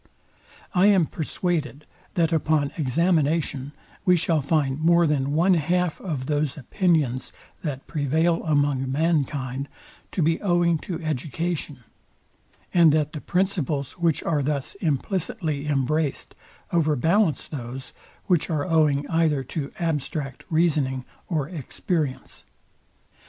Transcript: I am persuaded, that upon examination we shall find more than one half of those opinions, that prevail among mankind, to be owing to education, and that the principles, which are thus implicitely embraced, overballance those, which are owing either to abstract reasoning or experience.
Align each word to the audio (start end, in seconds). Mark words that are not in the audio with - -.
I 0.73 0.87
am 0.87 1.05
persuaded, 1.05 1.85
that 2.15 2.33
upon 2.33 2.71
examination 2.75 3.71
we 4.03 4.15
shall 4.15 4.41
find 4.41 4.79
more 4.81 5.05
than 5.05 5.33
one 5.35 5.53
half 5.53 6.01
of 6.01 6.25
those 6.25 6.57
opinions, 6.57 7.31
that 7.61 7.85
prevail 7.85 8.43
among 8.45 8.91
mankind, 8.91 9.69
to 10.13 10.23
be 10.23 10.41
owing 10.41 10.79
to 10.89 10.99
education, 11.03 11.83
and 12.73 12.91
that 12.93 13.13
the 13.13 13.21
principles, 13.21 13.91
which 13.99 14.23
are 14.23 14.41
thus 14.41 14.73
implicitely 14.81 15.67
embraced, 15.67 16.33
overballance 16.73 17.45
those, 17.45 17.93
which 18.25 18.49
are 18.49 18.65
owing 18.65 19.07
either 19.07 19.43
to 19.43 19.71
abstract 19.79 20.45
reasoning 20.49 21.05
or 21.29 21.47
experience. 21.47 22.43